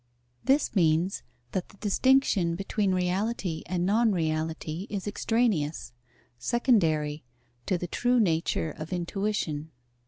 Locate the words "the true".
7.77-8.19